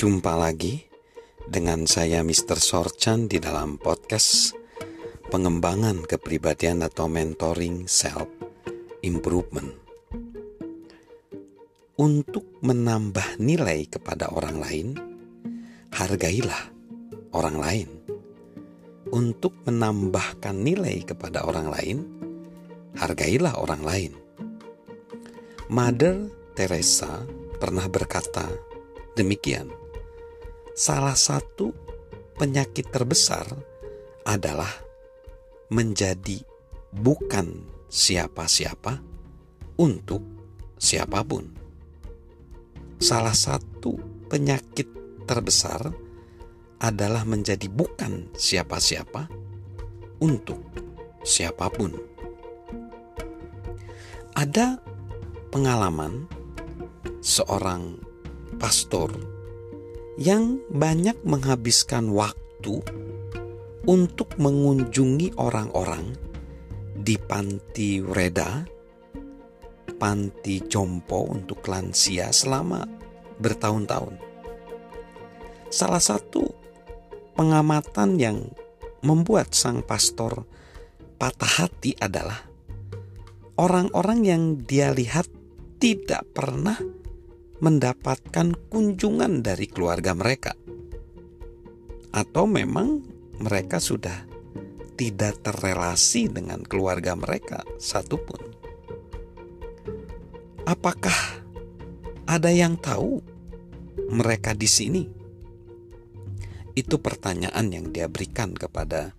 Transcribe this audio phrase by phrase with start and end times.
[0.00, 0.80] Jumpa lagi
[1.44, 2.56] dengan saya Mr.
[2.56, 4.56] Sorchan di dalam podcast
[5.28, 8.24] pengembangan kepribadian atau mentoring self
[9.04, 9.68] improvement.
[12.00, 14.88] Untuk menambah nilai kepada orang lain,
[15.92, 16.72] hargailah
[17.36, 17.88] orang lain.
[19.12, 21.98] Untuk menambahkan nilai kepada orang lain,
[22.96, 24.12] hargailah orang lain.
[25.68, 26.24] Mother
[26.56, 27.20] Teresa
[27.60, 28.48] pernah berkata
[29.12, 29.79] demikian.
[30.70, 31.74] Salah satu
[32.38, 33.44] penyakit terbesar
[34.22, 34.70] adalah
[35.70, 36.38] menjadi
[36.94, 39.02] bukan siapa-siapa
[39.82, 40.22] untuk
[40.78, 41.50] siapa pun.
[43.02, 43.98] Salah satu
[44.30, 44.86] penyakit
[45.26, 45.90] terbesar
[46.80, 49.26] adalah menjadi bukan siapa-siapa
[50.22, 50.62] untuk
[51.26, 51.92] siapa pun.
[54.38, 54.78] Ada
[55.50, 56.24] pengalaman
[57.20, 57.98] seorang
[58.56, 59.39] pastor
[60.18, 62.82] yang banyak menghabiskan waktu
[63.86, 66.14] untuk mengunjungi orang-orang
[66.96, 68.66] di panti reda,
[69.96, 72.84] panti jompo untuk lansia selama
[73.40, 74.14] bertahun-tahun.
[75.70, 76.44] Salah satu
[77.38, 78.38] pengamatan yang
[79.00, 80.44] membuat sang pastor
[81.16, 82.44] patah hati adalah
[83.56, 85.24] orang-orang yang dia lihat
[85.80, 86.76] tidak pernah
[87.60, 90.56] mendapatkan kunjungan dari keluarga mereka,
[92.10, 93.04] atau memang
[93.40, 94.26] mereka sudah
[95.00, 98.52] tidak terrelasi dengan keluarga mereka satupun.
[100.68, 101.40] Apakah
[102.28, 103.24] ada yang tahu
[104.12, 105.02] mereka di sini?
[106.76, 109.16] Itu pertanyaan yang dia berikan kepada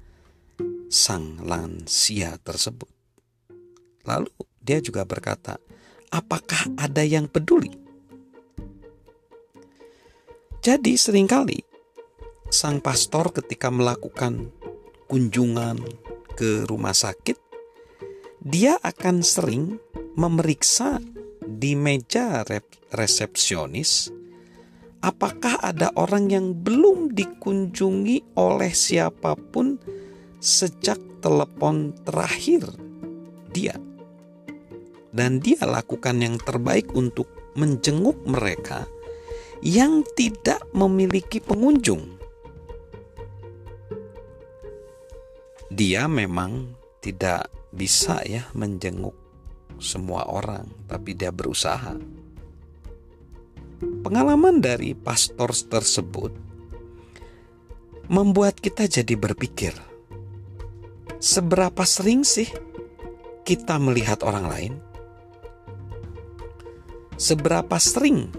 [0.87, 2.87] sang lansia tersebut.
[4.05, 4.29] Lalu
[4.61, 5.57] dia juga berkata,
[6.13, 7.80] apakah ada yang peduli?
[10.61, 11.57] Jadi sering kali.
[12.53, 14.53] Sang pastor ketika melakukan
[15.09, 15.81] kunjungan
[16.37, 17.33] ke rumah sakit,
[18.45, 19.81] dia akan sering
[20.13, 21.01] memeriksa
[21.41, 22.45] di meja
[22.93, 24.13] resepsionis
[25.01, 29.81] apakah ada orang yang belum dikunjungi oleh siapa pun
[30.37, 32.69] sejak telepon terakhir
[33.49, 33.73] dia.
[35.09, 37.27] Dan dia lakukan yang terbaik untuk
[37.57, 38.85] menjenguk mereka
[39.61, 42.19] yang tidak memiliki pengunjung.
[45.71, 49.15] Dia memang tidak bisa ya menjenguk
[49.79, 51.95] semua orang, tapi dia berusaha.
[53.81, 56.33] Pengalaman dari pastor tersebut
[58.11, 59.73] membuat kita jadi berpikir,
[61.17, 62.51] seberapa sering sih
[63.47, 64.73] kita melihat orang lain?
[67.21, 68.33] seberapa sering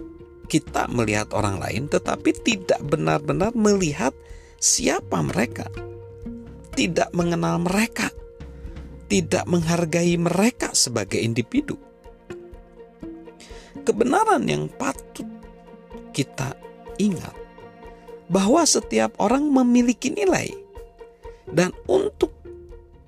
[0.53, 4.13] kita melihat orang lain tetapi tidak benar-benar melihat
[4.61, 5.73] siapa mereka,
[6.77, 8.13] tidak mengenal mereka,
[9.09, 11.81] tidak menghargai mereka sebagai individu.
[13.81, 15.25] Kebenaran yang patut
[16.13, 16.53] kita
[17.01, 17.33] ingat
[18.29, 20.53] bahwa setiap orang memiliki nilai,
[21.49, 22.29] dan untuk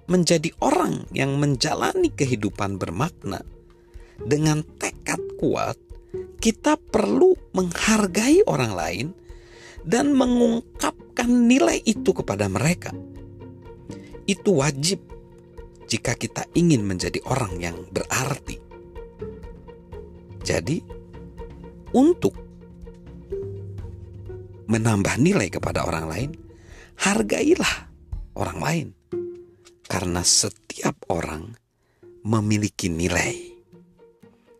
[0.08, 3.44] menjadi orang yang menjalani kehidupan bermakna
[4.20, 5.76] dengan tekad kuat,
[6.44, 9.06] kita perlu menghargai orang lain
[9.80, 12.92] dan mengungkapkan nilai itu kepada mereka.
[14.28, 15.00] Itu wajib
[15.88, 18.60] jika kita ingin menjadi orang yang berarti.
[20.44, 20.84] Jadi,
[21.96, 22.36] untuk
[24.68, 26.30] menambah nilai kepada orang lain,
[27.00, 27.88] hargailah
[28.36, 28.88] orang lain,
[29.88, 31.56] karena setiap orang
[32.20, 33.32] memiliki nilai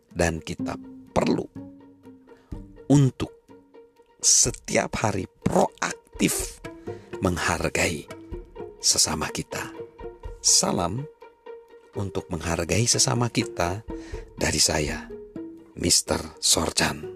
[0.09, 0.81] dan kita
[1.13, 1.64] perlu
[2.95, 3.43] untuk
[4.23, 6.63] setiap hari proaktif
[7.19, 8.07] menghargai
[8.79, 9.75] sesama kita.
[10.39, 11.03] Salam
[11.99, 13.83] untuk menghargai sesama kita
[14.39, 15.11] dari saya,
[15.75, 16.39] Mr.
[16.39, 17.14] Sorjan.